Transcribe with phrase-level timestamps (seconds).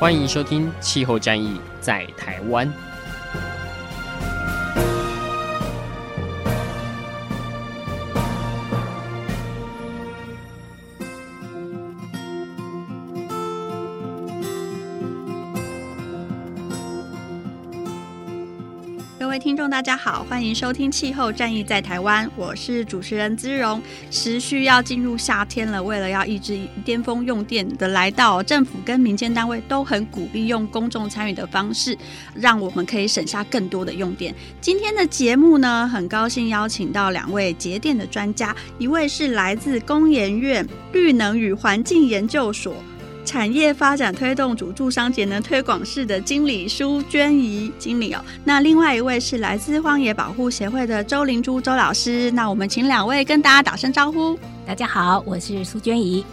[0.00, 2.66] 欢迎收听《气候战役在台湾》。
[19.80, 23.80] 大家好，欢迎收听《气候战役在台湾》，我是主持人姿荣。
[24.10, 31.96] 时序要进入夏天了，为了要抑制巅峰用电的来到，政府跟民间单位都很鼓励用公众参与的方式，
[32.34, 34.34] 让我们可以省下更多的用电。
[34.60, 42.74] 今天的节目呢，很高兴邀请到两位节电的专家，一位是来自工研院绿能与环境研究所。
[43.24, 54.38] 产业发展推动组助商节能推广室的经理苏娟怡经理哦，那另外一位是来自荒野保护协会的周灵珠周老师，那我们请两位跟大家打声招呼。
[54.66, 56.24] 大家好，我是苏娟怡。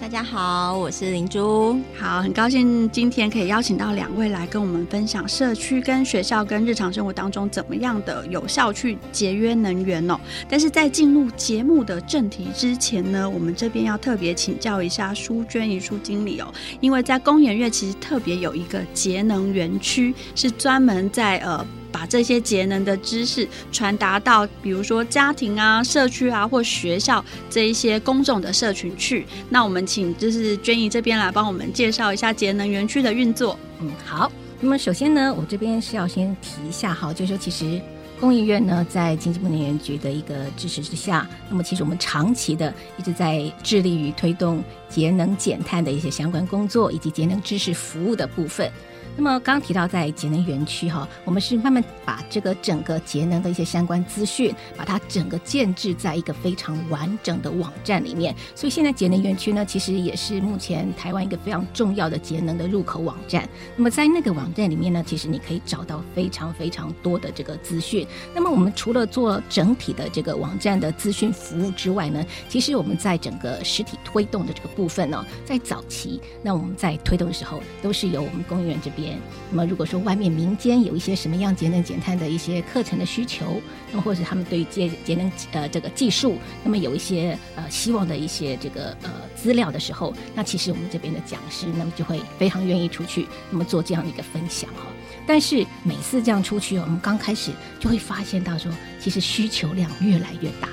[0.00, 1.76] 大家好，我是灵珠。
[1.98, 10.16] 好，很高兴今天可以邀请到两位来跟我们分享社区跟学校跟日常生活当中怎么样的有效去节约能源哦。
[10.48, 16.46] 但是在进入节目的正题之前呢，我们这边要特别请教一下苏娟一书经理哦，
[16.80, 21.66] 因为在工研院其实特别有一个节能园区，是专门在呃。
[21.98, 29.26] 把这些节能的知识传达到，比如说家庭啊、社区啊或学校这一些公众的社群去。
[29.48, 33.58] 那我们请就是娟姨这边来帮我们介绍一下节能园区的运作。
[33.80, 34.30] 嗯，好。
[34.60, 37.80] 那么首先呢，我这边是要先提一下哈，就是说其实
[38.20, 48.70] 工研院呢在经济部能源局的一个支持之下，那么其实我们长期的一直在致力于推动节能减碳的一些相关工作，以及节能知识服务的部分。
[49.18, 58.32] 那么刚刚提到在节能园区哈，我们是慢慢把这个整个节能的一些相关资讯，把它整个建置在一个非常完整的网站里面。
[58.54, 63.48] 所以现在节能园区呢，其实也是目前台湾一个非常重要的节能的入口网站。
[63.76, 68.06] 那么在那个网站里面呢，其实你可以找到非常非常多的这个资讯。
[68.32, 79.07] 那么我们除了做整体的这个网站的资讯服务之外呢，其实我们在整个实体推动的这个部分呢，在早期，那我们在推动的时候，都是由我们工业园这边。
[79.50, 83.60] 那么，如果说外面民间有一些什么样节能减碳的一些课程的需求，
[83.92, 94.86] 那或者他们对节节能呃这个技术，那么有一些呃希望的一些这个呃资料的时候，那其实我们这边的讲师那么就会非常愿意出去，那么做这样的一个分享哈。
[95.26, 100.68] 但是每次这样出去，我们刚开始就会发现到说，其实需求量越来越大。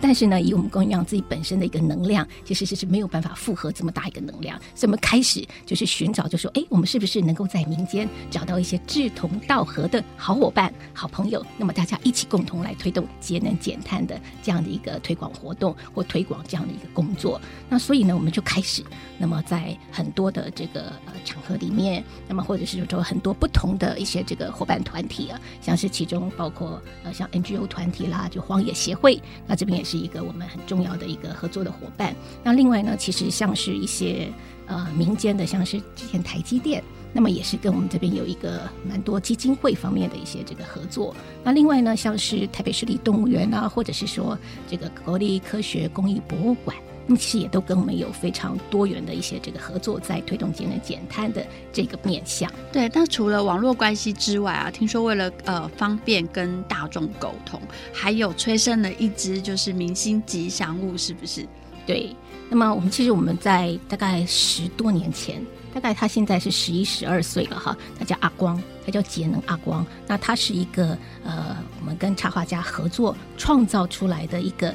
[0.00, 17.40] 但是呢，以我们工研院自己本身的一个能量，其实是是没有办法负荷这么大一个能量，所以我们开始就是寻找，就说，哎，我们是不是能够在民间找到一些志同道合的好伙伴、好朋友，那么大家一起共同来推动节能减碳的这样的一个推广活动或推广这样的一个工作。
[17.68, 18.82] 那所以呢，我们就开始，
[19.18, 29.92] 那么在很多的这个呃场合里面，那么或者是说很多不同的一些这个伙伴团体啊，像是其中包括呃像 NGO 团体啦，就荒野协会，那这边也。
[29.92, 32.16] 是一个我们很重要的一个合作的伙伴。
[32.42, 34.26] 那另外呢，其实像是一些
[34.66, 36.82] 呃民间的，像是之前台积电，
[37.12, 41.14] 那么也是跟我们这边有一个蛮多基金会方面的一些这个合作。
[41.44, 46.74] 那另外呢，像是台北市立动物园啊，或者是说这个国立科学公益博物馆。
[47.06, 52.50] 那么其实也都跟我们有非常多元的一些这个合作，在推动节能减碳的这个面向。
[52.72, 57.60] 对，那除了网络关系之外啊，听说为了呃方便跟大众沟通，
[57.92, 61.46] 还有催生了一支就是明星吉祥物，是不是？
[61.86, 62.14] 对。
[62.48, 69.84] 那么我们其实我们在大概十多年前，大概他现在是十一十二岁了哈，他叫阿光，他叫节能阿光。
[70.06, 74.72] 那他是一个呃，我们跟插画家合作创造出来的一个。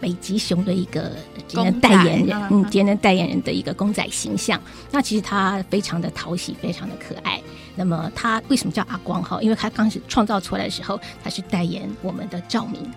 [0.00, 1.12] 北极熊的一个
[1.46, 4.60] 节能代言人，嗯，节能代言人的一个公仔形象。
[4.90, 7.40] 那其实他非常的讨喜，非常的可爱。
[7.76, 9.40] 那么他为什么叫阿光哈？
[9.42, 12.90] 因为他刚开始创造出来的时候，他是代言我们的照明。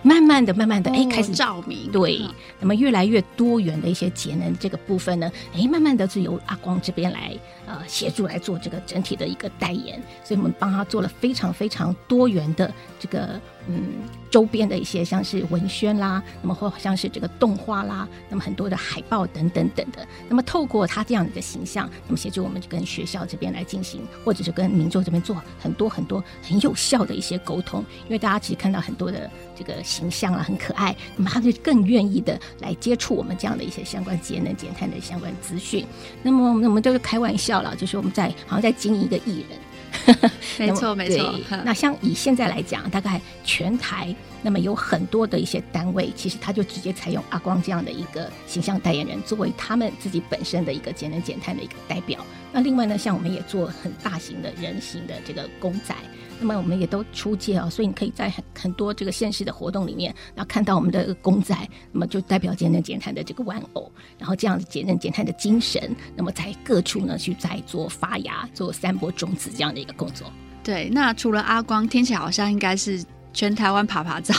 [0.00, 1.90] 慢慢的、慢慢的，哎、哦，开始照明。
[1.90, 2.20] 对，
[2.60, 7.36] 那么越来越多元的一些节能这个部分呢，哎，慢慢的是由阿光这边来
[7.68, 13.40] 呃协助来做这个整体的一个代言，所以我们帮他做了非常非常多元的这个。
[13.70, 13.98] 嗯，
[14.30, 35.84] 周边的一些像是文宣啦，那么或像是这个动画啦，那么很多的海报等等等的，那么透过他这样的一个形象，那么协助我们就跟学校这边来进行，或者是跟民众这边做很多很多很有效的一些沟通，因为大家其实看到很多的这个形象啊，很可爱，那么他就更愿意的来接触我们这样的一些相关节能减碳的相关资讯。
[36.22, 39.58] 那么我们就是开玩笑了，就是我们在好像在经营一个艺人。
[40.58, 41.42] 没 错，没错。
[41.64, 52.24] 那像以现在来讲，大概全台那么有很多的一些单位，其实他就直接采用阿光这样的一个形象代言人，作为他们自己本身的一个节能减碳的一个代表。
[52.52, 55.94] 那另外呢，像我们也做很大型的人形的这个公仔。
[56.40, 61.52] 那么我们也都出街啊，所以你可以在很很多这个现实的活动里面，然后看到我们的公仔，
[61.90, 70.32] 那么就代表节能减碳的这个玩偶，然后这样子节能减碳的精神，那么在各处呢去在做发芽、做散播种子这样的一个工作。
[70.62, 73.04] 对，那除了阿光，听起来好像应该是。
[73.38, 74.34] 全台湾爬爬照，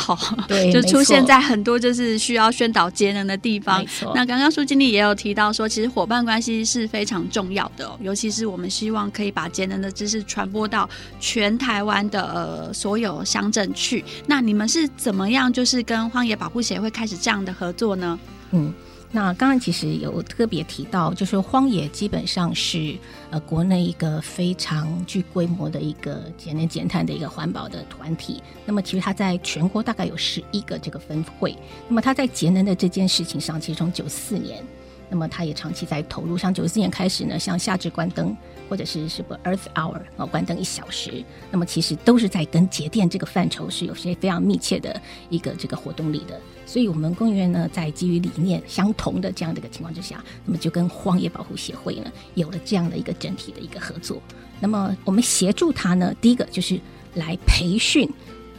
[0.45, 3.81] 对， 就出现在很多就是需要宣导节能的地方。
[4.13, 14.03] 那刚刚苏经理也有提到说，其实伙伴关系是非常重要的哦，尤其是我们希望可以把节能的知识传播到全台湾的呃所有乡镇去。
[14.27, 18.19] 那你们是怎么样就是跟荒野保护协会开始这样的合作呢？
[18.51, 18.73] 嗯。
[19.11, 22.95] 那刚刚其实有特别提到，就是荒野基本上是
[23.31, 28.41] 呃国内一个非常具规模的一个节能减碳的一个环保的团体。
[28.65, 31.55] 那么其实它在全国大概有十一个这个分会。
[31.87, 34.63] 那么它在节能的这件事情上，其实从九四年，
[35.09, 36.37] 那么他也长期在投入。
[36.37, 38.35] 像九四年开始呢，像夏至关灯
[38.69, 46.39] 或者是什么 Earth Hour 啊，关灯一小时，那么其实都是在跟节电这个范畴是有些非常密切的一个这个活动力的。
[46.65, 54.21] 所以，我们工研院呢，在基于理念相同的这样的一个情况之下，那么就跟荒野保护协会呢，有了这样的一个整体的一个合作。
[54.59, 56.79] 那么，我们协助他呢，第一个就是
[57.15, 58.07] 来培训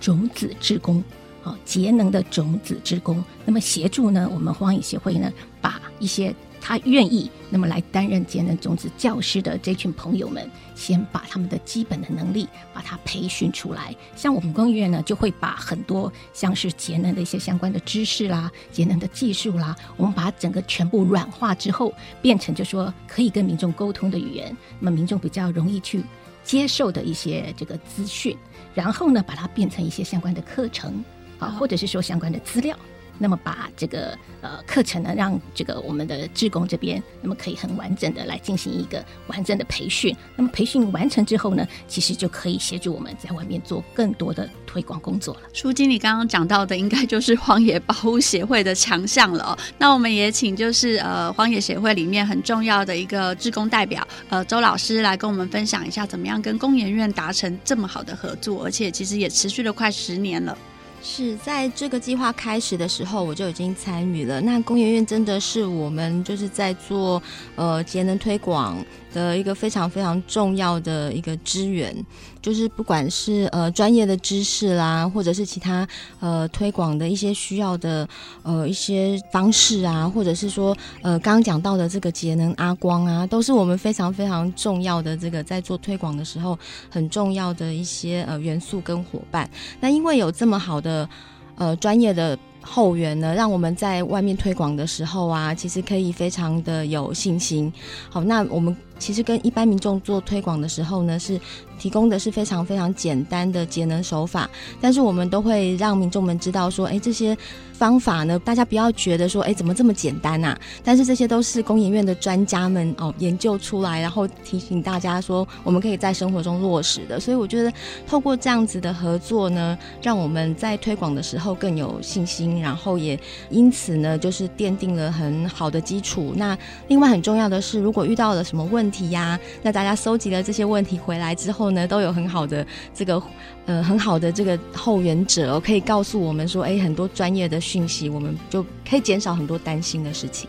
[0.01, 1.05] 种子志工，
[1.43, 3.23] 好，节能的种子之工。
[3.45, 6.35] 那么，协助呢，我们荒野协会呢，把一些。
[6.63, 13.97] 他愿意那么来担任节能种子教师的这群朋友们，先把他们的基本的能力把它培训出来。
[14.15, 26.05] 像我们工研院呢，就会把很多像是节能的一些相关的知识啦、节能的技术啦，我们把整个全部软化之后，变成就说可以跟民众沟通的语言，那么民众比较容易去
[26.45, 28.37] 接受的一些这个资讯，
[28.75, 31.03] 然后呢，把它变成一些相关的课程
[31.41, 32.77] 啊，或者是说相关的资料。
[33.23, 40.17] 那么把这个呃课程呢，让这个我们的志工这边，那么可以很完整的来进行一个完整的培训。
[40.37, 45.41] 那么培训完成之后呢，其实就可以协助我们在外面做更多的推广工作了。
[45.53, 49.59] 舒经理刚刚讲到的，应该就是荒野保护协会的强项了哦。
[49.77, 60.57] 那我们也请就是呃荒野协会里面很重要的一个志工代表呃周老师来跟我们分享一下，怎么样跟工研院达成这么好的合作，而且其实也持续了快十年了。
[61.03, 64.41] 是在这个计划开始的时候，我就已经参与了。
[64.41, 67.23] 那工研院真的是我们就是在做
[67.57, 71.95] 呃节能推广的一个非常非常重要的一个资源，
[72.41, 75.87] 就是不管是呃专业的知识啦，或者是其他
[76.21, 78.09] 呃推广的一些需要的
[78.43, 86.59] 呃一些方式啊，或者是说呃刚刚讲到的这个节能阿光啊，都是我们非常非常重要的这个在做推广的时候
[86.89, 89.49] 很重要的一些呃元素跟伙伴。
[89.81, 91.09] 那因为有这么好的
[91.57, 97.73] 呃专业的后援呢，让我们在外面推广的时候啊，其实可以非常的有信心。
[98.09, 98.77] 好，那我们。
[99.01, 101.41] 其实跟一般民众做推广的时候呢，是
[101.81, 104.49] 提供的是非常非常简单的节能手法，
[104.83, 107.35] 但是我们都会让民众们知道说，哎，这些
[107.73, 110.57] 方法呢，大家不要觉得说，哎，怎么这么简单啊？
[110.85, 117.19] 但是这些都是工研院的专家们哦研究出来，然后提醒大家说，我们可以在生活中落实的。
[117.19, 117.73] 所以我觉得
[118.07, 123.19] 透过这样子的合作呢，让我们在推广的时候更有信心，然后也
[123.49, 126.35] 因此呢，就是奠定了很好的基础。
[126.37, 126.57] 那
[126.89, 133.23] 另外很重要的是，如果遇到了什么问，题呀，那大家搜集了这些问题回来之后呢，都有很好的这个
[133.67, 140.49] 呃很好的这个后援者，可以告诉我们说，哎，很多专业的讯息，我们就可以减少很多担心的事情。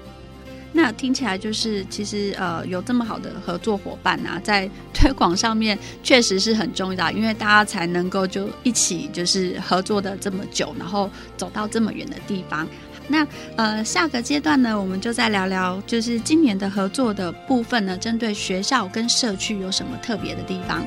[0.73, 12.65] 那听起来就是，其实呃有这么好的合作伙伴啊，在推广上面确实是很重要，因为大家才能够就一起就是合作的这么久，然后走到这么远的地方。
[13.07, 20.85] 那呃，下个阶段呢，我们就再聊聊，就是今年的合作的部分呢，针对学校跟社区有什么特别的地方？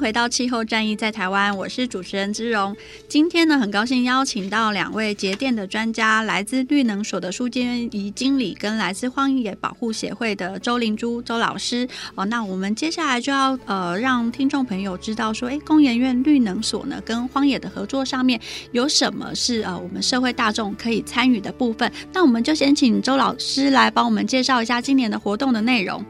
[0.00, 2.74] 回到气候战役在台湾，我是主持人之荣。
[3.06, 11.86] 今天呢，很高兴邀请到两位节电的专家，来自绿能所的苏建仪经理，跟来自荒野保护协会的周灵珠周老师。
[12.14, 18.40] 哦，那我们接下来就要呃让听众朋友知道说，哎，工研院绿能所呢跟荒野的合作上面
[18.72, 21.92] 有什么是呃我们社会大众可以参与的部分？
[22.14, 26.02] 那我们就先请周老师来帮我们介绍一下今年的活动的内容。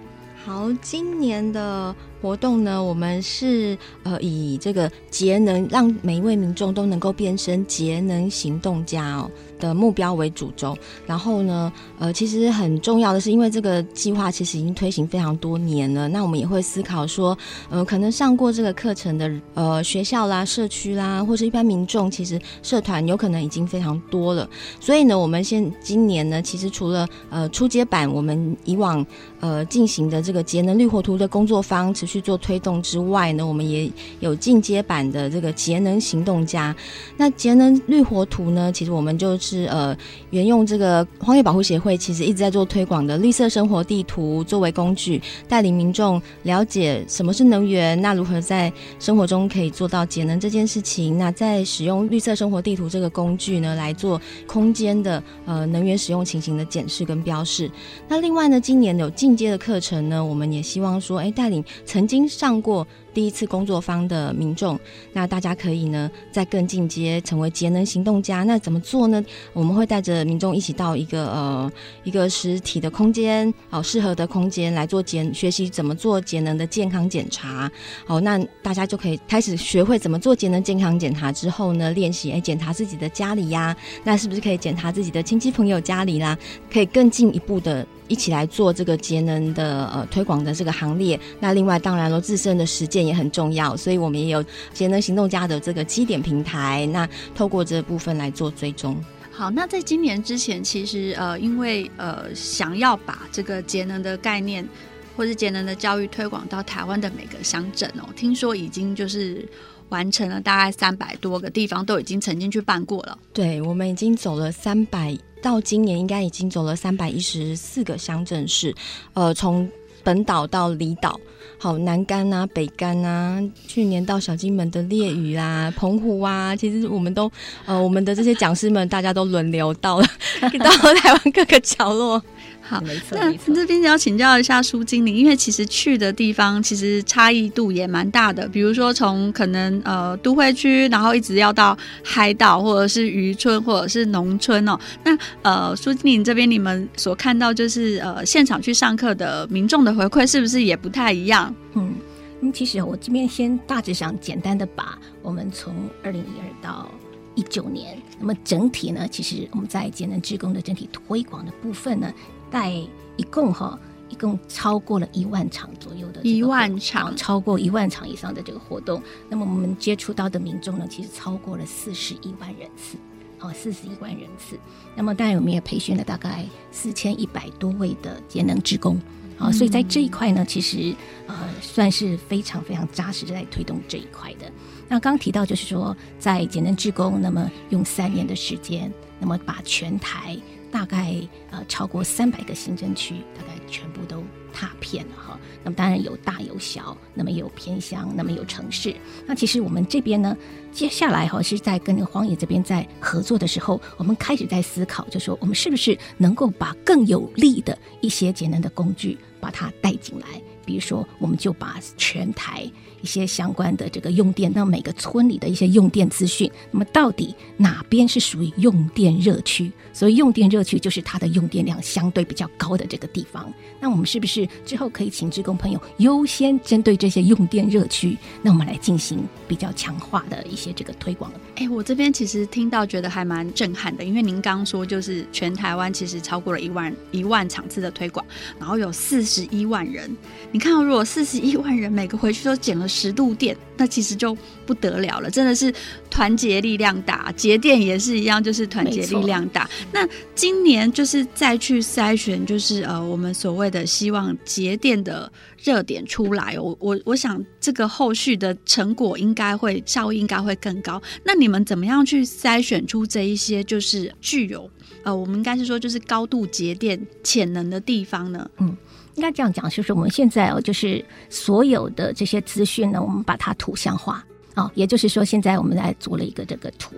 [0.45, 1.93] 好，今年的。
[2.21, 10.77] 活动呢，我们是呃以这个节能，让每一位民众都能够变身节能行动家哦的目标为主轴。
[11.07, 17.37] 然后呢，呃，其实很重要的是，因为这个计划其实已经推行非常多年了，那我们也会思考说，
[17.69, 24.49] 呃，可能上过这个课程的呃学校啦、社区啦，或者一般民众，其实社团有可能已经非常多了。
[24.79, 29.05] 所以呢，我们现今年呢，其实除了呃初阶版我们以往
[29.41, 33.89] 呃进行的这个节能绿活图的工作坊，去做推动之外呢，我们也
[34.19, 36.75] 有进阶版的这个节能行动家。
[37.17, 39.97] 那节能绿活图呢，其实我们就是呃
[40.31, 51.17] 沿用这个荒野保护协会其实一直在做推广的绿色生活地图作为工具，带领民众了解什么是能源，那如何在生活中可以做到节能这件事情。
[51.17, 57.71] 那在使用绿色生活地图这个工具呢，来做空间的呃能源使用情形的检视跟标示。
[58.09, 64.79] 那另外呢，今年有进阶的课程呢，我们也希望说，哎，带领曾曾经上过第一次工作坊的民众，
[65.13, 68.43] 那大家可以呢再更进阶，成为节能行动家。
[68.45, 69.25] 那怎么做呢？
[69.53, 71.73] 我们会带着民众一起到一个呃
[72.05, 77.71] 一个实体的空间，好适合的空间来做节学习怎么做节能的健康检查。
[78.07, 86.39] 好，那大家就可以开始学会怎么做节能健康检查之后呢，练习哎检查自己的家里呀，那是不是可以检查自己的亲戚朋友家里啦？
[86.73, 87.87] 可以更进一步的。
[88.11, 91.17] 一起来做这个节能的呃推广的这个行列。
[91.39, 96.87] 那另外当然了，自身的实践也很重要，所以我们也有节能行动家的这个基点平台。
[96.93, 98.97] 那透过这部分来做追踪。
[99.31, 104.69] 好，那在今年之前，其实呃，因为呃想要把这个节能的概念
[105.17, 109.49] 或是节能的教育推广到台湾的每个乡镇哦，听说已经就是
[109.89, 113.19] 完成了，大概三百多个地方都已经曾经去办过了。
[113.33, 115.17] 对，我们已经走了三百。
[115.43, 118.75] 到今年应该已经走了三百一十四个乡镇市，
[119.15, 119.67] 呃，从
[120.03, 121.19] 本岛到离岛，
[121.59, 127.31] 好南干啊、北干啊，去年到小金门的烈屿啊、澎湖啊，其实我们都
[127.67, 130.07] 呃，我们的这些讲师们大家都轮流到了，
[130.59, 132.23] 到了台湾各个角落。
[132.71, 133.19] 好，没错。
[133.19, 138.47] 那这边要请教一下苏经理，因为其实去的地方其实差异度也蛮大的。
[138.47, 144.79] 比如说从可能呃都会区，然后一直要到海岛或者是渔村或者是农村哦。
[145.03, 151.53] 那呃苏经理这边你们所看到就是呃现场去上课的民众的回馈是不是也不太一样？
[151.75, 151.93] 嗯，
[152.41, 155.75] 嗯，其实我这边先大致想简单的把我们从
[156.05, 156.89] 二零一二到
[157.35, 162.13] 一九年，那么整体呢，其实我们在节能职工的整体推广的部分呢。
[162.51, 162.71] 带
[163.17, 163.79] 一共哈，
[164.09, 169.03] 一共超过了一万场左右的一万场，超过一万场以上的这个活动。
[169.29, 172.97] 那么我们接触到的民众呢，其实超过了四十一万人次，
[173.41, 174.59] 哦，四十一万人次。
[174.97, 179.01] 那么当然我们也培训了大概四千一百多位的节能职工，
[179.39, 180.95] 啊，所以在这一块呢，其实
[181.27, 184.51] 呃算是非常非常扎实的在推动这一块的。
[184.89, 190.37] 那刚刚提到就是说，在节能职工，那么用三年的时间，那么把全台。
[190.71, 191.15] 大概
[191.51, 194.23] 呃超过三百个行政区，大概全部都
[194.53, 195.39] 踏遍了哈。
[195.63, 198.95] 那么当然有大有小，那么有偏乡，那么有城市。
[199.27, 200.37] 那其实我们这边呢，
[200.73, 210.27] 接下来哈是在跟那个荒野这边在合作的时候，我们开始在思考，就说我们是不是能够把更有利的一些节能的工具把它带进来。
[210.65, 212.71] 比如说，我们就把全台
[213.03, 219.71] 一些相关的这个用电，那每个村里的一些用电资讯，那么到底哪边是属于用电热区？
[219.93, 223.53] 所以用电热区就是它的用电量相对比较高的这个地方。
[223.81, 231.33] 那我们是不是之后可以请志工朋友优先针对这些用电热区，那我们来进行比较强化的一些这个推广？
[231.57, 238.25] 哎，我这边其实听到觉得还蛮震撼的，因为您刚说就是全台湾其实超过了一万一万场次的推广，
[238.59, 240.15] 然后有四十一万人。
[240.53, 245.73] 你看到如果四十一万人每个回去都减了十度电，那其实就不得了了，真的是
[246.11, 249.71] 团结力量大，节电也是一样，就是团结力量大。
[249.93, 255.31] 那今年就是再去筛选，就是呃，我们所谓的希望节电的
[255.63, 261.01] 热点出来，我我我想这个后续的成果应该会效益应该会更高。
[261.25, 264.69] 那你们怎么样去筛选出这一些就是具有
[265.05, 268.51] 呃，我们应该是说就是高度节电潜能的地方呢？
[268.59, 268.77] 嗯。
[269.17, 274.25] 应该这样讲，就是我们现在哦，就是所有的这些资讯呢，我们把它图像化
[274.55, 276.95] 啊、哦，也就是说，现在我们来做了一个这个图。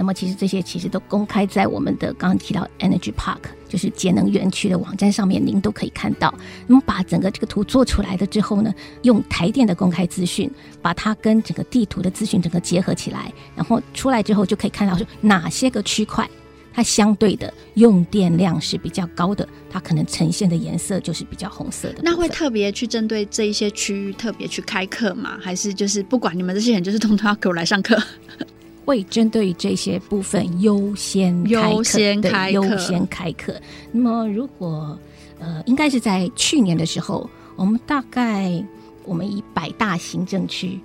[0.00, 6.32] 那么其实这些其实都公开在我们的刚刚提到 Energy Park，就是节能园区的网站上面，您都可以看到。
[6.68, 8.72] 那么把整个这个图做出来的之后呢，
[9.02, 10.48] 用台电的公开资讯，
[10.80, 16.30] 把它跟整个地图的资讯整个结合起来，然后出来之后就可以看到说哪些个区块
[16.78, 21.98] 它相对的用电量是比较高的，它可能呈现的颜色就是比较红色的。
[22.04, 25.36] 那会特别去针对这一些区域特别去开课吗？
[25.42, 28.00] 还是就是不管你们这些人，就是通通要给我来上课？
[28.86, 33.60] 会针对这些部分优先优先开课，优先开课。
[33.90, 34.96] 那么，如果
[35.40, 38.64] 呃，应该是在去年的时候，我们大概
[39.04, 40.78] 我们以百大行政区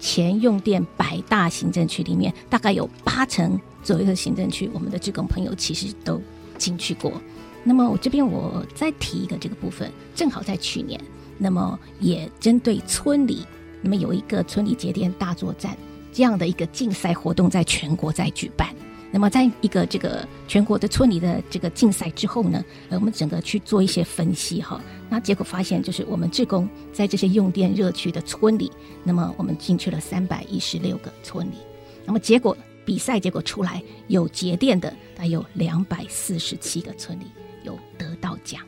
[0.00, 6.20] 前用电百大行政区里面，大概有八成左右的行政区，我们的志工朋友其实都
[6.58, 7.12] 进去过。
[7.62, 11.00] 那么，我这边我再提一个这个部分，正好在去年，
[11.38, 13.46] 那么也针对村里，
[13.80, 15.76] 那么有一个村里节电大作战。
[16.12, 18.72] 这样的一个竞赛活动在全国在举办，
[19.10, 28.70] 那么在一个这个全国的村里的这个竞赛之后呢，呃，我们整个去做一些分析哈，那结果发现就是我们志工在这些用电热区的村里，
[29.02, 31.56] 那么我们进去了三百一十六个村里，
[32.06, 37.24] 那么结果比赛结果出来有节电的，大概有两百四十七个村里
[37.62, 38.60] 有得到奖，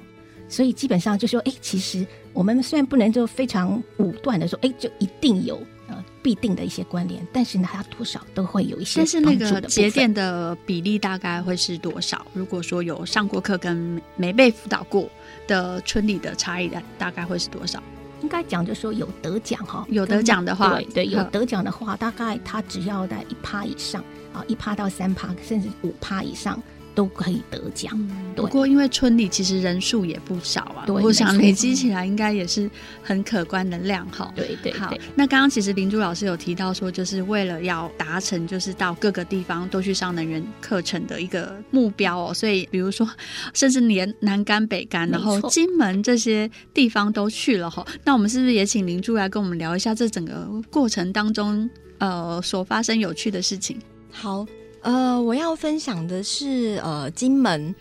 [0.49, 5.61] 所以基本上就说，哎，其实我们虽然不能就非常武断的说，哎，就一定有。
[5.89, 8.99] 呃，必定的一些关联，但是呢，它多少都会有一些。
[8.99, 12.27] 但是那个节电的比例大概会是多少？
[12.33, 15.09] 如果说有上过课跟没被辅导过
[15.47, 17.81] 的村里的差异的，大概会是多少？
[18.23, 26.61] 应该讲就是说有得奖哈，有得奖的话，对对，有得奖的话，大概它只要在一趴以上啊，一趴到三趴，甚至五趴以上。
[26.97, 27.97] 都可以得奖。
[28.35, 32.69] 不过，因为村里其实人数也不少啊，我想累积起来应该也是
[33.03, 34.33] 很可观的量哈。
[34.35, 34.73] 对对。
[34.73, 42.35] 好，那刚刚其实林珠老师有提到说，就是为了要达成，就是到各个地方都去上能源课程的一个目标哦。
[42.35, 43.07] 所以，比如说，
[43.53, 47.87] 甚至连南干北干，然后金门这些地方都去了哈。
[48.05, 53.79] 那我们是不是也请林珠来跟我们聊一下这整个过程当中呃所发生有趣的事情？
[54.11, 54.47] 好。
[54.87, 57.75] 呃，我要分享的是，呃，金门。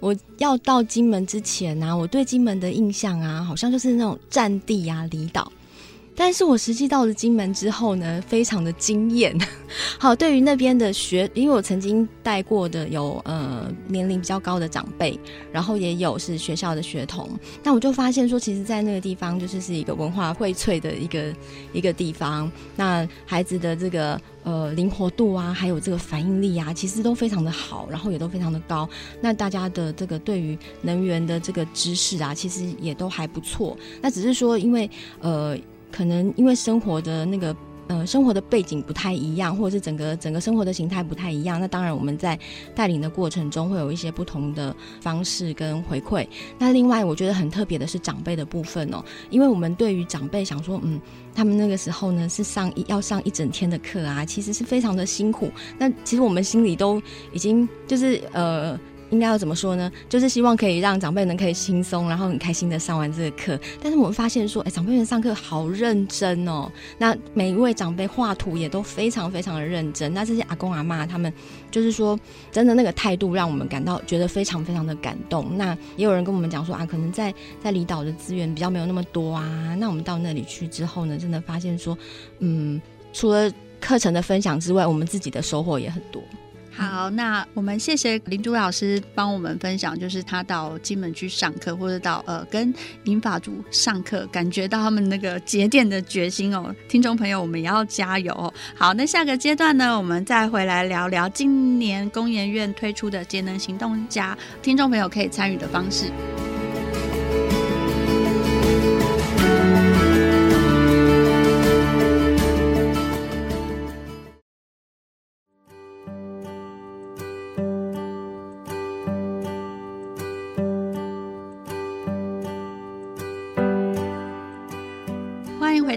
[0.00, 5.52] 我要到金门之前呢、我对金门的印象啊，好像就是那种战地啊、离岛。
[6.16, 9.38] 但是我实际到了金门之后呢，非常的惊艳。
[9.98, 15.18] 好，对于那边的学，因为我曾经带过的有呃年龄比较高的长辈，
[15.52, 17.28] 然后也有是学校的学童，
[17.62, 21.34] 那我就发现说，其实，在那个地方就是是一个文化荟萃的一个
[21.72, 22.50] 一个地方。
[22.74, 28.88] 那孩子的这个呃灵活度啊，还有这个反应力啊，其实都非常的好，然后也都非常的高。
[29.20, 33.76] 那大家的这个对于能源的这个知识啊，其实也都还不错。
[34.00, 35.56] 那只是说，因为呃。
[35.96, 37.56] 可能因为生活的那个
[37.86, 42.38] 呃生活的背景不太一样，或者是整个整个生活的形态不太一样，那当然我们在
[42.74, 46.26] 带领的过程中会有一些不同的方式跟回馈。
[46.58, 51.00] 那另外我觉得很特别的是长辈的部分哦，因为我们对于长辈想说，嗯，
[51.34, 55.50] 他们那个时候呢是上一要上一整天的课啊，其实是非常的辛苦。
[55.78, 57.00] 那其实我们心里都
[57.32, 58.78] 已经就是呃。
[59.10, 59.90] 应该要怎么说呢？
[60.08, 63.58] 就是希望可以让长辈们可以轻松，然后很开心的上完这个课。
[63.82, 66.70] 但是我们发现说，哎，长辈们上课好认真哦。
[66.98, 70.12] 那每一位长辈画图也都非常非常的认真。
[70.12, 71.32] 那这些阿公阿嬷他们，
[71.70, 72.18] 就是说
[72.50, 75.56] 真的那个态度，让我们感到觉得非常非常的感动。
[75.56, 79.76] 那也有人跟我们讲说啊，可能在在离岛的资源比较没有那么多啊。
[79.78, 81.96] 那我们到那里去之后呢，真的发现说，
[82.40, 82.80] 嗯，
[83.12, 86.20] 除了课程的分享之外，我们自己的收获也很多。
[86.76, 92.72] 好，那我们谢谢林珠老师帮我们分享，就是他到金门去上课，或者到呃跟
[93.04, 96.74] 银发族上课，感觉到他们那个节点的决心哦。
[96.86, 98.52] 听众朋友，我们也要加油哦。
[98.74, 106.12] 好，那下个阶段呢，我们再回来聊聊今年工研院推出的节能行动家，听众朋友可以参与的方式。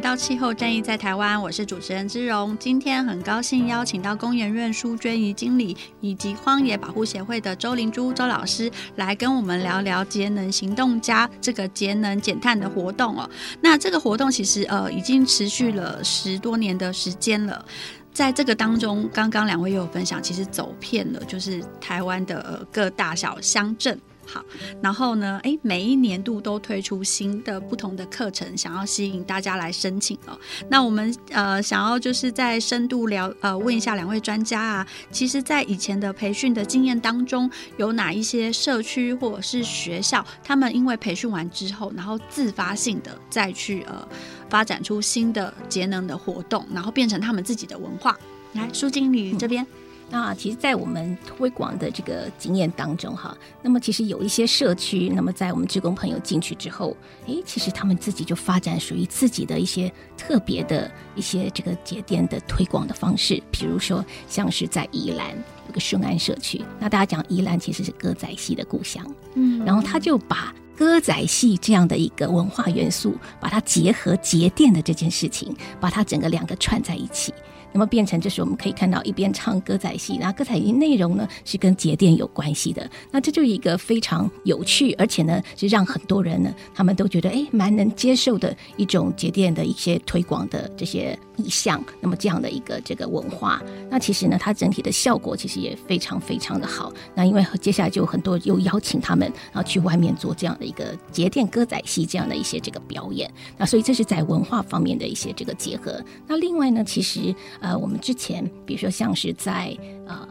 [0.10, 2.58] 到气候战役在台湾，我是主持人之荣。
[2.58, 13.30] 今天很高兴邀请到公研院书娟仪经理以及荒野保护协会的周玲珠周老师来跟我们聊聊节能行动家这个节能减碳的活动哦。
[13.62, 17.64] 那这个活动其实呃已经持续了十多年的时间了，
[18.12, 23.96] 在这个当中，刚刚两位也有分享，其实走遍了就是台湾的各大小乡镇。
[24.32, 24.46] 好，
[24.82, 30.38] 然后呢，诶，每一年度都推出新的不同的课程，想要吸引大家来申请哦。
[30.70, 44.08] 那我们呃想要就是在深度聊呃问一下两位专家啊，其实，在以前的培训的经验当中，有哪一些社区或者是学校，他们因为培训完之后，然后自发性的再去呃
[44.50, 48.16] 发展出新的节能的活动，然后变成他们自己的文化。
[48.54, 49.66] 来，苏经理这边。
[50.10, 65.30] 那其实，在我们推广的这个经验当中，哈，那么其实有一些社区，那么在我们职工朋友进去之后，诶，其实他们自己就发展属于自己的一些特别的一些这个节电的推广的方式，比如说像是在宜兰
[65.68, 77.32] 有个顺安社区，那大家讲宜兰其实是歌仔戏的故乡，嗯，然后他就把歌仔戏这样的一个文化元素，把它结合节电的这件事情，把它整个两个串在一起。
[77.72, 82.90] 那么变成，就是我们可以看到一边唱歌仔戏，然后歌仔戏内容呢是跟节电有关系的。
[83.12, 91.84] 那这就是一个非常有趣，而且呢是让很多人呢他们都觉得哎蛮能接受的一种节电的一些推广的这些意向。
[92.02, 96.92] 那么这样的一个这个文化，那其实呢它整体的效果其实也非常非常的好。
[97.14, 103.32] 那因为接下来就很多又邀请他们然后去外面做这样的一个节电歌仔戏这样的一些这个表演。
[103.58, 106.04] 那所以这是在文化方面的一些这个结合。
[106.26, 107.36] 那另外呢，其实。
[107.62, 110.28] 呃，我们之前比如说像是在呃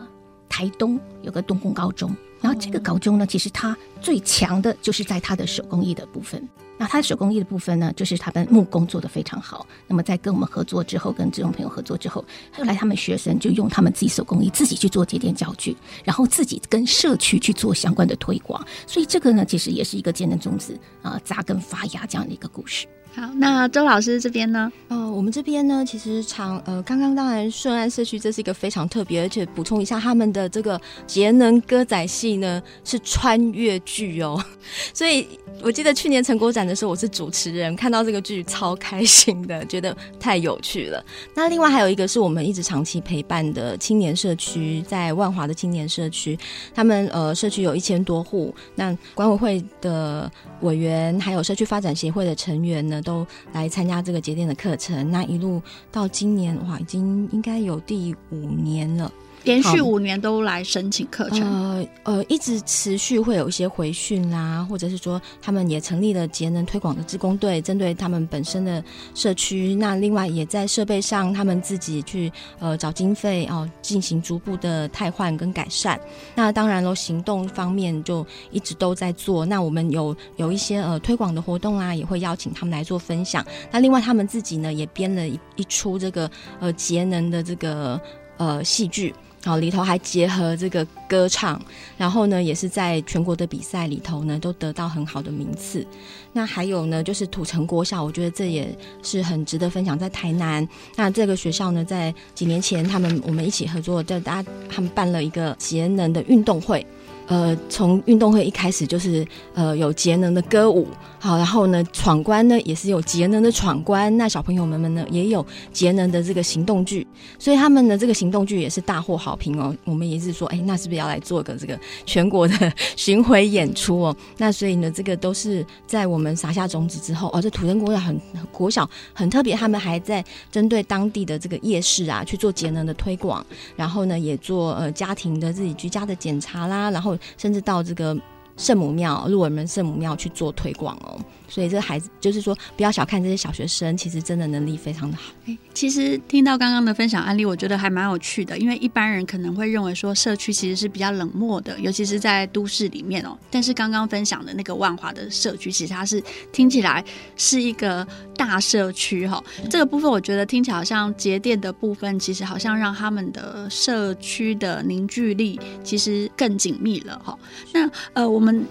[0.49, 6.47] 台东有个东宫高中，然后这个高中呢，其实它最强的就是在它的手工艺的部分。
[6.81, 9.67] 那它的手工艺的部分呢，就是他们木工做得非常好。
[9.89, 18.65] 那么在跟我们合作之后，跟这种朋友合作之后，后来他们学生就用他们自己手工艺自己去做节点教具，然后自己跟社区去做相关的推广。
[18.87, 22.87] 所以这个呢，其实也是一个节能种子啊扎根发芽这样的一个故事。
[23.19, 24.71] 好，那周老师这边呢？
[24.87, 34.41] 呃，我们这边呢，其实常呃，刚刚当然顺安社区这是一个非常特别，而且补充一下，他们的这个节能歌仔戏呢是穿越剧哦，
[34.95, 35.27] 所以
[35.63, 41.05] 我记得去年成果展的时候，我是主持人，看到这个剧超开心的，觉得太有趣了。
[41.35, 46.39] 那另外还有一个是我们一直长期陪伴的青年社区，在万华的青年社区，
[46.75, 50.31] 他们呃社区有一千多户，那管委会的
[50.61, 59.11] 委员还有社区发展协会的成员呢，都来参加这个节电的课程，那一路到今年哇，已经应该有第五年了。
[59.45, 68.83] 连续五年都来申请课程，呃呃，一直持续会有一些回训啦，或者是说他们也成立了节能推广的志工队，针对他们本身的
[69.15, 69.75] 社区。
[69.75, 75.99] 那另外也在设备上，他们自己去呃找经费哦，进行逐步的汰换跟改善。
[76.35, 79.47] 那当然喽，行动方面就一直都在做。
[79.47, 83.45] 那我们有有一些呃推广的活动啊，也会邀请他们来做分享。
[83.71, 88.01] 那另外他们自己呢，也编了一一出这个呃节能的这个
[88.37, 89.15] 呃戏剧。
[89.49, 91.59] 好，里头还结合这个歌唱，
[91.97, 95.87] 然后呢，也是在全国的比赛里头呢，都得到很好的名次。
[96.35, 99.99] 那还有呢，就是土城国校，我觉得这也是很值得分享。
[99.99, 106.87] 在台南，那这个学校呢，在几年前，他们我们一起合作，在大家他们办了一个节能的运动会。
[107.29, 110.89] 呃，从运动会一开始就是呃有节能的歌舞，
[111.19, 117.07] 好，然后呢闯关呢也是有节能的闯关，那小朋友们们呢也有节能的这个行动剧，
[117.39, 119.77] 所以他们的这个行动剧也是大获好评哦。
[119.85, 124.17] 我们也是说，哎，那是不是要来做个这个全国的 巡回演出哦？
[124.39, 127.43] 那所以呢，这个都是在我们撒下种子之后哦。
[127.43, 128.19] 这土生国小很
[128.51, 133.45] 国小很特别，他们还在针对当地的这个夜市啊去做节能的推广，
[133.77, 137.18] 然后呢也做呃家庭的自己居家的检查啦，然后。
[137.37, 138.17] 甚至到这个
[138.59, 141.19] 圣母庙、鹿耳门圣母庙去做推广哦。
[141.51, 145.33] 所以这孩子就是说，不要小看这些小学生，其实真的能力非常的好。
[145.73, 148.59] 其实听到刚刚的分享案例，我觉得还蛮有趣的。
[148.59, 153.35] 因为一般人可能会认为说，社区其实是比较冷漠的，尤其是在都市里面哦。
[153.51, 157.03] 但是刚刚分享的那个万华的社区，其实它是听起来
[157.35, 159.43] 是一个大社区哈。
[159.71, 167.39] 这个部分我觉得听起来好像节电的部分，其实好像让他们的社区的凝聚力其实更紧密了哈。
[167.73, 168.48] 那呃，我们。
[168.53, 168.67] 们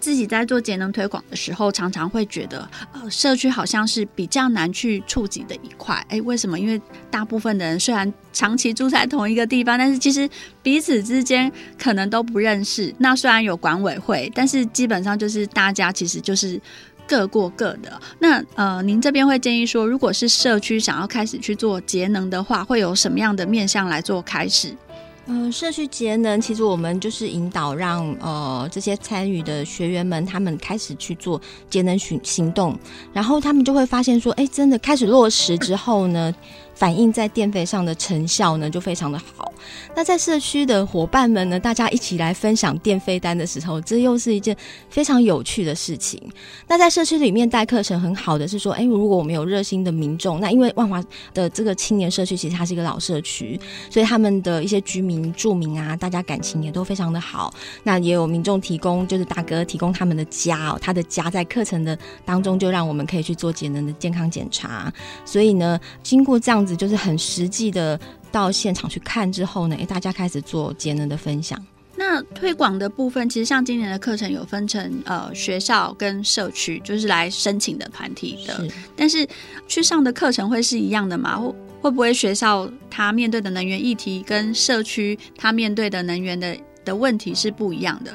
[0.00, 6.04] 自己在做节能推广的时候，常常会觉得，呃，社区好像是比较难去触及的一块。
[6.08, 6.58] 诶，为什么？
[6.58, 10.28] 因为大部分的人虽然长期住在同一个地方，但是其实
[10.62, 12.94] 彼此之间可能都不认识。
[12.98, 16.58] 那虽然有管委会，但是基本上就是大家其实就是
[17.06, 18.00] 各过各的。
[18.20, 24.74] 那呃，您这边会建议说，如果是社区想要开始去做节能的话，会有什么样的面向来做开始？
[25.26, 32.76] 呃，社区节能，其实我们就是引导让呃这些参与的学员们，他们开始去做节能行行动，
[33.12, 36.34] 然后他们就会发现说，哎，真的开始落实之后呢。
[36.80, 39.52] 反映在电费上的成效呢，就非常的好。
[39.94, 44.56] 那在社区的伙伴们呢，大家一起来分享电费单的时候，这又是一件
[44.88, 46.18] 非常有趣的事情。
[46.66, 57.52] 那在社区里面带课程很好的是说，哎，如果我们有热心的民众，那因为万华的这个青年社区其实它是一个老社区，所以他们的一些居民住民啊，大家感情也都非常的好。
[57.82, 64.90] 那也有民众提供，就是大哥提供他们的家哦，他的家在课程的当中就让我们可以去做节能的健康检查。
[65.26, 67.98] 所以呢，经过这样子就是很实际的。
[68.32, 71.60] 到现场去看之后呢，诶，大家开始做节能的分享。
[71.96, 78.54] 那推广的部分，其实像今年的课程有分成呃学校跟社区，就是来申请的团体的。
[78.54, 78.72] 是。
[78.94, 79.26] 但是
[79.66, 81.36] 去上的课程会是一样的吗？
[81.38, 88.12] 会会不会学校他面对的能源议题跟社区他面对的能源的的问题是不一样的？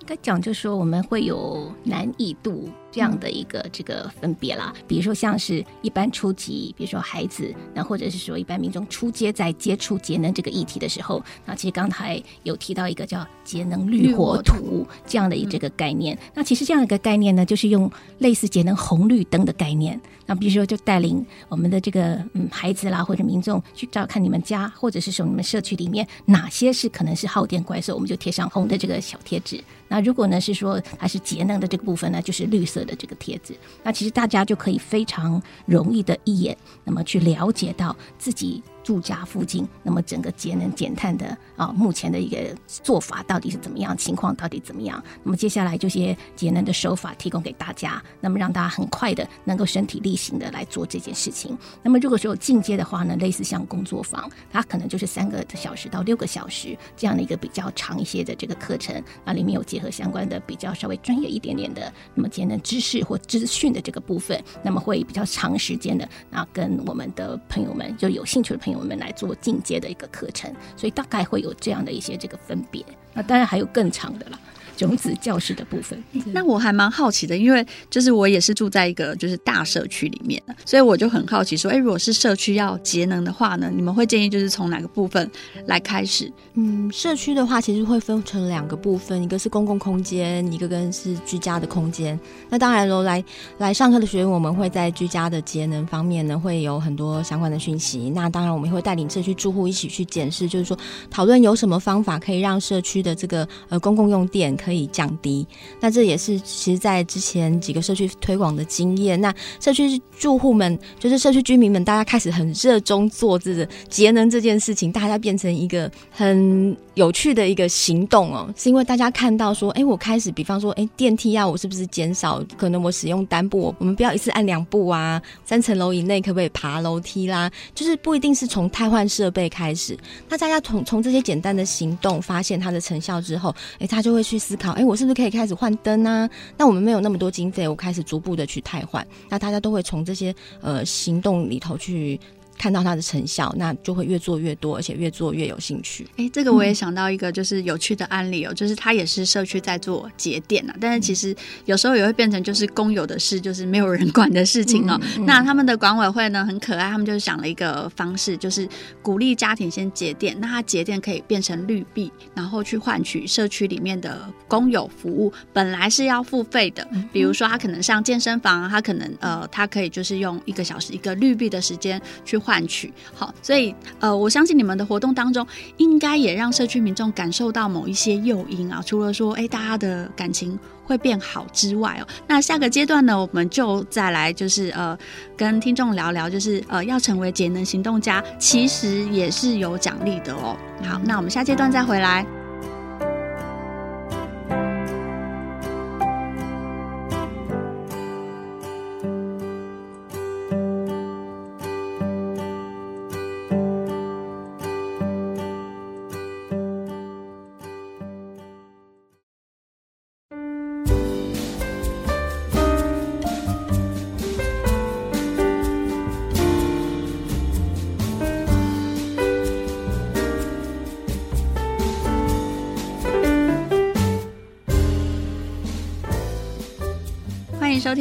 [0.00, 2.68] 应该讲就是说我们会有难易度。
[2.94, 16.16] 这样的一个这个分别啦，比如说像是一般初级，比如说孩子，那或者是说一般民众初阶在接触节能这个议题的时候，那其实刚才有提到一个叫节能绿火图这样的一这个概念。
[16.34, 20.00] 那其实这样一个概念呢，就是用类似节能红绿灯的概念。
[20.26, 29.62] 那比如说就带领我们的这个嗯孩子啦，或者民众去照看你们家，或者是说你们社区里面哪些是可能是耗电怪兽，我们就贴上红的这个小贴纸。
[29.88, 38.62] 那如果呢是说它是节能的这个部分呢，就是绿色的这个帖子，那其实大家就可以非常容易的一眼，那么去了解到自己。
[38.84, 43.96] 住家附近，那么整个节能减碳的啊，目前的一个做法到底是怎么样？
[43.96, 45.02] 情况到底怎么样？
[45.24, 51.56] 那么接下来这些节能的手法提供给大家，那么让大家很快的能够身体力行的来做这件事情。
[51.82, 68.73] 那么如果说有进阶的话呢，类似像工作坊，它可能就是三个小时到六个小时这样的一个比较长一些的这个课程，那里面有结合相关的比较稍微专业一点点的那么节能知识或资讯的这个部分，那么会比较长时间的，那跟我们的朋友们就有兴趣的朋友。
[68.74, 72.84] 我们来做进阶的一个课程，所以大概会有这样的一些这个分别。
[73.12, 74.38] 那当然还有更长的了。
[74.76, 85.30] 种子教室的部分，那我还蛮好奇的，因为就是我也是住在一个就是大社区里面，所以我就很好奇说，哎，如果是社区要节能的话呢，你们会建议就是从哪个部分
[85.66, 86.32] 来开始？
[86.54, 92.18] 嗯，社区的话其实会分成两个部分，一个是公共空间，一个跟是居家的空间。
[92.50, 93.24] 那当然喽，来
[93.58, 98.10] 来上课的学员，我们会在居家的节能方面呢，会有很多相关的讯息。
[98.10, 100.76] 那当然，我们也会带领社区住户一起去检视，就是说
[101.10, 104.56] 讨论有什么方法可以让社区的这个呃公共用电。
[104.64, 105.46] 可以降低，
[105.78, 109.20] 那这也是其实，在之前几个社区推广的经验。
[109.20, 118.48] 那社区住户们，就是社区居民们，大家开始很热衷做这个节能这件事情，大家变成一个很有趣的一个行动哦。
[118.56, 122.42] 是因为大家看到说，哎，我开始，比方说，哎，电梯啊，我是不是减少？
[122.56, 125.20] 可能我使用单步，我们不要一次按两步啊。
[125.44, 127.50] 三层楼以内可不可以爬楼梯啦？
[127.74, 129.94] 就是不一定是从汰换设备开始。
[130.30, 134.53] 那大家从从这些简单的行动发现它的成效之后，哎，他就会去思。
[134.54, 136.30] 思考，哎，我是不是可以开始换灯呢？
[136.56, 139.04] 那我们没有那么多经费，我开始逐步的去汰换。
[139.28, 142.20] 那大家都会从这些呃行动里头去。
[142.56, 146.06] 看到它的成效，那就会越做越多，而且越做越有兴趣。
[146.16, 154.96] 哎，这个我也想到一个就是有趣的案例哦，嗯、就是它也是社区在做节电啊，但是其实有时候也会变成就是公有的事，就是没有人管的事情哦。
[155.02, 158.68] 嗯嗯、那他们的管委会呢很可爱，他们就想了一个方式，就是
[159.02, 172.38] 鼓励家庭先节电，那它节电可以变成绿币，然后去换取社区里面的公有服务，本来是要付费的，比如说他可能上健身房，他可能呃他可以就是用一个小时一个绿币的时间去。
[172.44, 175.46] 换取好，所以呃，我相信你们的活动当中，
[175.78, 178.82] 应该也让社区民众感受到某一些诱因啊。
[178.84, 184.96] 除了说，哎，大家的感情会变好之外哦，那下个阶段呢，我们就再来就是呃，
[185.34, 190.54] 跟听众聊聊，就是呃，要成为节能行动家，其实也是有奖励的哦。
[190.82, 192.43] 好，那我们下阶段再回来。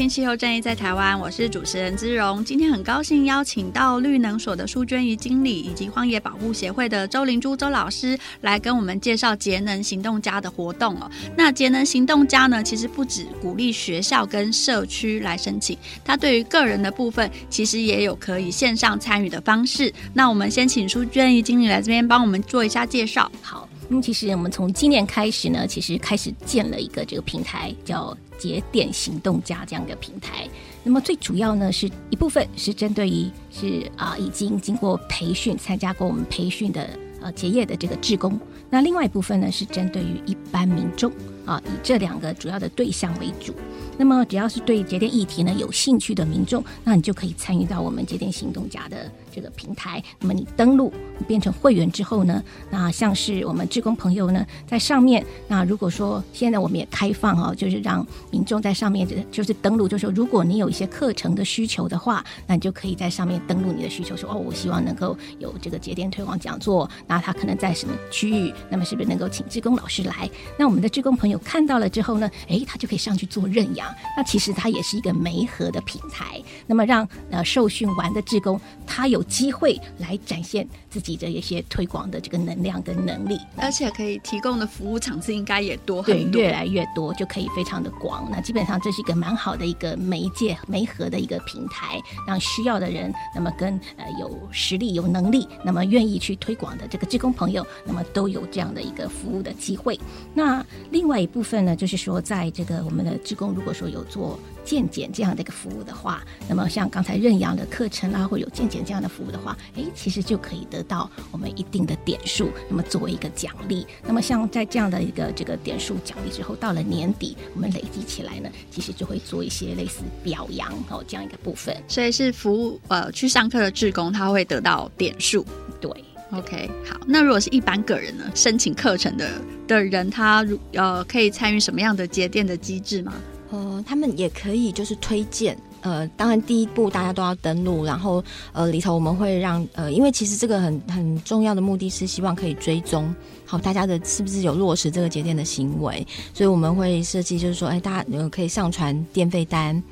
[0.04, 2.44] 收听气候战役在台湾，我是主持人姿蓉。
[2.44, 11.10] 今天很高兴邀请到绿能所的苏娟怡经理以及荒野保护协会的周灵珠周老师来跟我们介绍节能行动家的活动哦。
[11.38, 19.94] 那节能行动家呢，其实不止鼓励学校跟社区来申请，它对于个人的部分其实也有可以线上参与的方式。
[20.14, 23.32] 那我们先请苏娟怡经理来这边帮我们做一下介绍。
[23.42, 23.70] 好。
[23.90, 30.48] 那么其实我们从今年开始呢，其实开始建了一个这个平台，叫节点行动家这样一个平台。
[30.84, 36.90] 那么最主要呢，是一部分是针对于是啊已经经过培训、参加过我们培训的
[37.22, 38.40] 呃结业的这个志工。
[38.70, 41.12] 那另外一部分呢，是针对于一般民众
[41.46, 43.54] 啊，以这两个主要的对象为主。
[43.98, 50.02] 那么只要是对节点议题呢有兴趣的民众，那你就可以参与到我们节点行动家的这个平台。
[50.20, 50.94] 那么你登录
[51.28, 70.30] 变成会员之后呢，那像是我们志工朋友呢在上面，那如果说现在我们也开放哦，就是让民众在上面就是登录，就是说如果你有一些课程的需求的话，那你就可以在上面登录你的需求，说哦，我希望能够有这个节点推广讲座，那他可能在什么区域，那么是不是能够请志工老师来？
[70.60, 73.88] 那我们的志工朋友看到了之后呢，诶，他就可以上去做认养。
[74.18, 88.30] 那其实它也是一个媒合的平台，那么让呃受训完的志工，他有机会来展现自己的一些推广的这个能量跟能力，而且可以提供的服务场次应该也多很多，对，越来越多就可以非常的广。
[88.32, 100.00] 那基本上这是一个蛮好的一个媒介媒合的一个平台，让需要的人，那么跟呃有实力有能力，那么愿意去推广的这个职工朋友，那么都有这样的一个服务的机会。
[100.36, 113.86] 那另外一部分呢，就是说在这个我们的职工如果说有做健检这样的一个服务的话，那么像刚才认养的课程啦，或有健检这样的服务的话，哎，其实就可以得到我们一定的点数，那么作为一个奖励。
[114.06, 121.76] 那么像在这样的一个这个点数奖励之后，到了年底，我们累积起来呢，其实就会做一些类似表扬哦这样一个部分。
[121.88, 125.46] 所以是服务呃去上课的志工，他会得到点数。
[125.82, 125.90] 对
[126.32, 127.00] ，OK，好。
[127.08, 129.30] 那如果是一般个人呢，申请课程的
[129.68, 133.14] 的人，他如呃可以参与什么样的节电的机制吗？
[133.52, 143.14] 呃，他们也可以就是推荐，呃，当然第一步大家都要登录，然后呃里头我们会让呃，因为其实这个很很重要的目的是希望可以追踪
[143.46, 149.84] 好大家的是不是有落实这个节电的行为，所以我们会设计就是说，哎，大家呃可以上传电费单。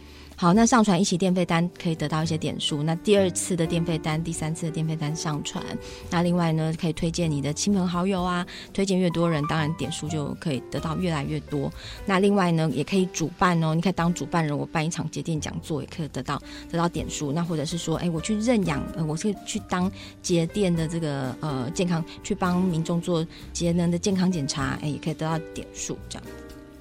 [0.42, 2.82] 好，那上传一起电费单可以得到一些点数。
[2.82, 5.64] 那第二次的电费单、第三次的电费单上传，
[6.10, 11.72] 那另外呢，可以推荐你的亲朋好友啊，推荐越多人，当然点数就可以得到越来越多。
[12.08, 17.32] 那另外呢，也可以主办哦，你可以当主办人，我办一场节电讲座，也可以得到得到点数。
[17.32, 19.92] 那或者是说，哎，我去认养，呃，我是去当
[20.24, 23.24] 节电的这个呃健康，去帮民众做
[23.54, 25.96] 节能的健康检查，哎，也可以得到点数。
[26.10, 26.28] 这样，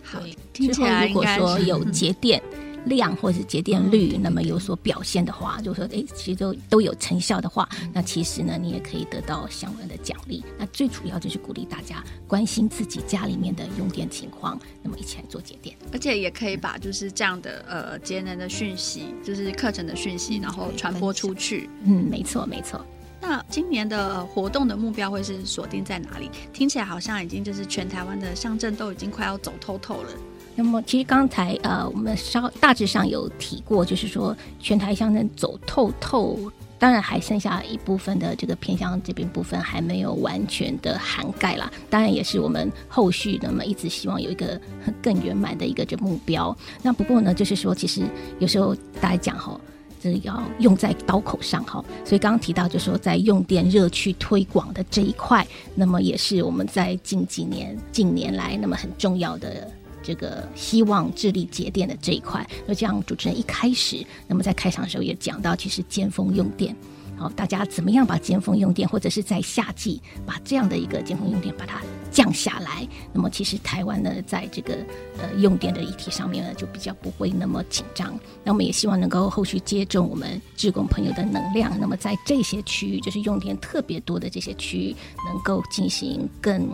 [0.03, 0.19] 好，
[0.55, 2.43] 听起来如果说有节电。
[2.87, 10.45] 量或者是节电率，那么有所表现的话，就是说，哎，其实都都有成效的话，那其实呢，你也可以得到相关的奖励。
[10.59, 21.69] 那最主要就是鼓励大家关心自己家里面的用电情况，那么一起来做节电，而且也可以把就是这样的呃节能的讯息，就是课程的讯息，然后传播出去。
[21.85, 22.85] 嗯，没错，没错。
[23.23, 26.31] 那今年的活动的目标会是锁定在哪里？
[26.55, 30.11] 听起来好像已经就是全台湾的乡镇都已经快要走透透了。
[30.57, 36.39] 那么，其实刚才呃，我们稍大致上有提过，就是说全台乡镇走透透，
[36.79, 41.73] 当然还剩下一部分的这个偏乡这边部分还没有完全的涵盖啦。
[41.89, 44.61] 当然，也是我们后续那么一直希望有一个
[45.03, 46.55] 更圆满的一个这目标。
[46.83, 48.03] 那不过呢，就是说其实
[48.39, 49.59] 有时候大家讲哈，
[50.03, 51.83] 这要用在刀口上哈。
[52.05, 59.71] 所以刚刚提到，就是说在用电热区推广的这一块，那么也是我们在近几年近年来那么很重要的。
[60.03, 66.75] 这个希望致力节电的这一块，那这样主持人一开始，那么在开场的时候也讲到，其实尖峰用电，
[67.17, 74.75] 好，大家怎么样把尖峰用电，或者是在夏季把这样的一个尖峰用电把它降下来，那么其实台湾呢，在这个
[75.19, 78.19] 呃用电的议题上面呢，就比较不会那么紧张。
[78.43, 86.69] 那我们也希望能够后续接种我们志工朋友的能量，那么在这些区域，就是用电特别多的这些区域，能够进行更。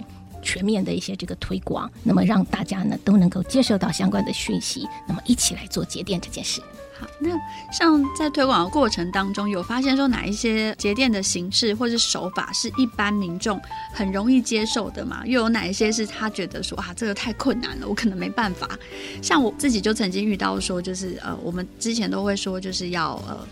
[0.46, 6.62] 全面的一些这个推广，那么让大家呢都能够接受到相关的讯息，那么一起来做节电这件事。
[6.98, 7.28] 好，那
[7.70, 13.60] 像在推广的过程当中，有发现说哪一些节电的形式或是手法是一般民众
[13.92, 15.22] 很容易接受的吗？
[15.26, 18.78] 又有哪一些是他觉得说啊这个太困难了，我可能没办法。
[19.20, 23.48] 像我自己就曾经遇到说，就是呃我们之前都会说就是要呃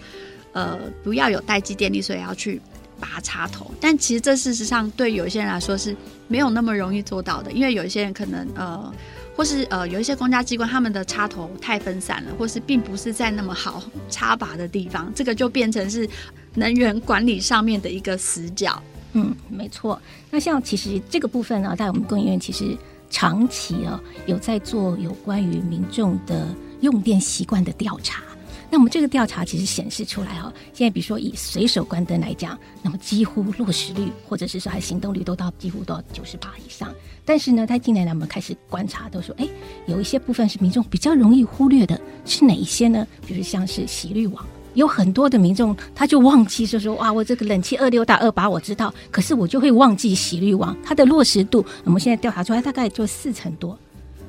[0.53, 2.63] 呃不要有待机电力，所以要去。
[3.05, 5.95] 拔插头，但其实这事实上对有些人来说是
[6.27, 8.91] 没有那么容易做到的，因为有一些人可能呃
[9.37, 16.09] 或是呃有一些公家机关他们的插头太分散了，或是并不是在那么好插拔的地方，这个就变成是
[16.55, 18.83] 能源管理上面的一个死角。
[19.13, 20.01] 嗯，没错。
[20.31, 22.75] 那像其实这个部分呢，在我们供应院其实
[23.11, 26.49] 长期啊有在做有关于民众的
[26.81, 28.23] 用电习惯的调查。
[28.71, 36.93] 那我们这个调查其实显示出来哈，现在比如说以随手关灯来讲，那么几乎落实率或者是说还行动率都到几乎到九十八以上。
[37.25, 39.49] 但是呢，他近年来我们开始观察，都说哎，
[39.87, 43.07] 有一些部分是民众比较容易忽略的，是哪一些呢？
[43.27, 44.45] 比如像是洗滤网。
[44.75, 53.79] 有很多的民众，他就忘记说说哇，我这个冷气二六大二八我知道，可是我就会忘记洗滤网，它的落实度，我们现在调查出来大概就四成多。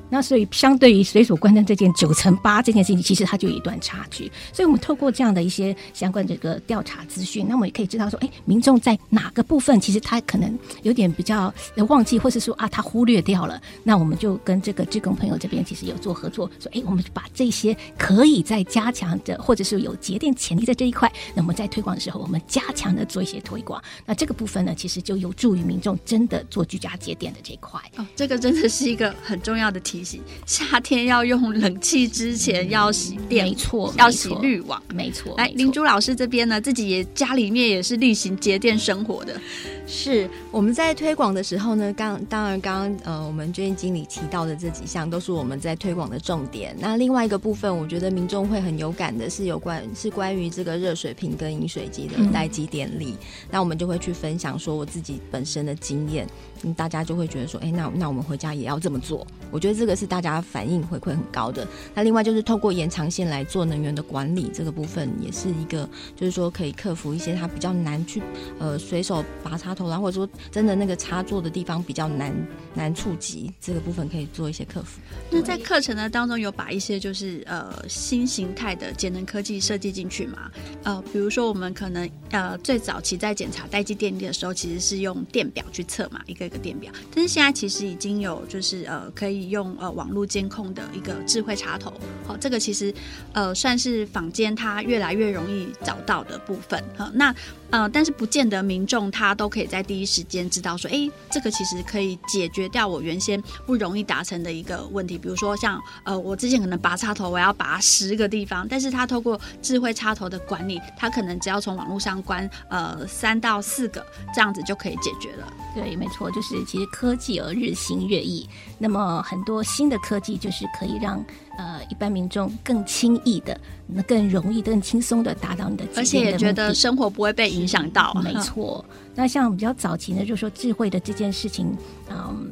[0.08, 4.30] 那所以，相对于随手关灯这件九成八这件事情，其实它就有一段差距。
[4.52, 11.52] 所以我们透过这样的一些相关这个调查资讯，那我们也可以知道说，哎，民众在哪个部分其实他可能有点比较
[11.88, 13.60] 忘记，或是说啊，他忽略掉了。
[13.82, 23.82] 那我们就跟这个志工朋友这边其实有做合作，说，哎，我们把这些可以在加强的，或者是有节电潜力在这一块，那么在推广的时候，我们加强的做一些推广。
[24.04, 27.80] 那这个部分呢，其实就有助于民众真的做居家节电的这一块。
[27.96, 30.20] 哦，这个真的是一个很重要的题题。
[30.46, 35.34] 夏天要用冷气之前要洗电，没错，要洗滤网，没错。
[35.36, 39.40] 来，林珠老师这边呢，自己也家里面也是例行节电生活的。
[39.86, 46.74] 是我们在推广的时候呢，刚当然刚刚呃，我们娟经理提到的这几项都是我们在推广的重点。
[46.78, 53.16] 那另外一个部分，我觉得民众会很有感的是有关是关于这个热水瓶跟饮水机的待机电力。
[53.20, 59.26] 嗯、那我们就会去分享说我自己本身的经验，嗯，大家就会觉得说，哎，那那我们回家也要这么做。
[59.50, 61.66] 我觉得这个是大家反应回馈很高的。
[61.94, 68.22] 那另外就是透过延长线来做能源的管理，这个部分也是一个，就是说可以克服一些它比较难去
[68.58, 72.34] 呃随手拔插头，然后或者说真的那个插座的地方比较难
[72.74, 75.00] 难触及，这个部分可以做一些克服。
[75.30, 80.50] 那在课程的当中有把一些就是呃新形态的节能科技设计进去吗？
[80.82, 86.92] 呃，比如说我们可能呃最早期在检查待机电力的时候，其实是用电表去测嘛，一个一电表。
[87.14, 89.46] 但是现在其实已经有就是呃可以。
[89.46, 91.92] 用呃网络监控的一个智慧插头，
[92.26, 92.92] 好、这个其实
[93.32, 96.82] 呃算是坊间它越来越容易找到的部分。
[96.96, 97.32] 好、那
[97.70, 105.18] 呃但是不见得民众他都可以在第一时间知道说，哎，这个其实可以解决掉我原先不容易达成的一个问题。
[105.18, 114.04] 比如说像呃我之前可能拔插头，我要拔十个地方，但是它透过智慧插头的管理，它可能只要从网络上关呃三到四个，
[114.34, 115.52] 这样子就可以解决了。
[115.74, 118.48] 对，没错，就是其实科技而日新月异，
[118.78, 121.22] 那么很多新的科技就是可以让
[121.56, 128.12] 呃一般民众更轻易的、那更容易、更轻松的达到你的，而且也觉得生活不会被影响到。
[128.22, 128.84] 没错，
[129.14, 131.76] 那像比较早期呢，就是说智慧的这件事情，
[132.10, 132.50] 嗯，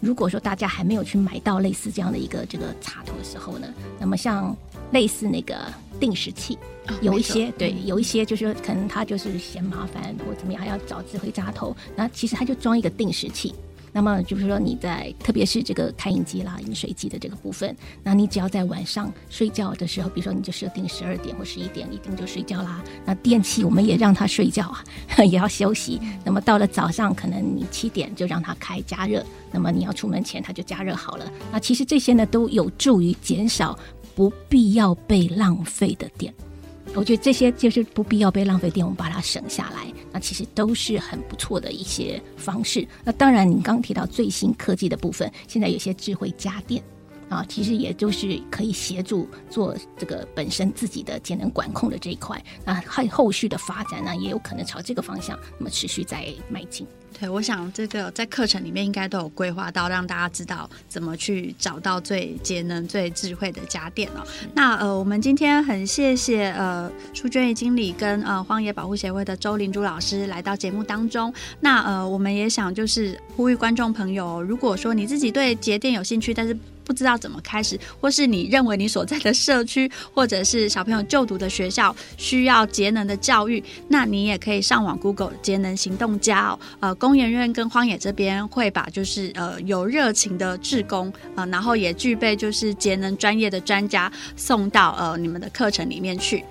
[0.00, 3.68] 如果说大家还没有去买到类似这样的一个这个插头的时候呢，
[4.00, 4.56] 那么像
[4.92, 5.56] 类似那个
[6.00, 6.58] 定时器。
[7.02, 11.76] 有一些对，有一些就是可能他就是嫌麻烦或怎么样，还要找智慧插头。
[11.96, 13.52] 那其实他就装一个定时器。
[13.96, 22.84] 那么就是说你在特别是这个开饮机啦、饮水机的这个部分，那你只要在晚上睡觉的时候，比如说你就设定十二点或十一点，一定就睡觉啦。
[23.06, 24.84] 那电器我们也让它睡觉啊，
[25.24, 25.98] 也要休息。
[26.26, 29.24] 那么到了早上，可能你七点就让它开加热。
[29.50, 31.32] 那么你要出门前，它就加热好了。
[31.50, 33.78] 那其实这些呢，都有助于减少
[34.14, 36.34] 不必要被浪费的电。
[36.96, 42.88] 我觉得这些就是不必要被浪费电，我们把它省下来，那其实都是很不错的一些方式。
[43.04, 46.82] 那当然，你刚提到最新科技的部分，现在有些智慧家电
[47.28, 52.42] 啊，其实也就是可以协助做这个本身自己的节能管控的这一块。
[52.64, 56.86] 那还后续的发展呢，也有可能朝这个方向，那么持续在迈进。
[57.18, 64.26] 对，我想这个在课程里面应该都有规划到，让大家知道怎么去找到最节能、最智慧的家电哦。
[64.54, 71.32] 那呃，我们今天很谢谢呃，淑娟经理跟呃荒野保护协会的周林珠老师来到节目当中。
[71.60, 76.54] 那呃，我们也想就是呼吁观众朋友，如果说你自己对节电有兴趣，但是
[76.86, 86.58] 不知道怎么开始，或是你认为你所在的社区或者是小朋友就读的学校需要节能的教育，那你也可以上网 Google 节能行动家哦。
[86.80, 96.44] 呃，工研院跟荒野这边会把就是呃有热情的志工呃，然后也具备就是节能专业的专家送到呃你们的课程里面去。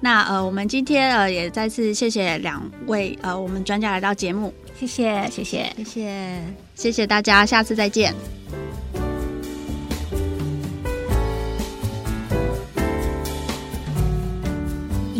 [0.00, 6.42] 那呃，我们今天呃也再次谢谢两位呃我们专家来到节目，谢谢谢谢谢谢
[6.76, 8.14] 谢谢大家，下次再见。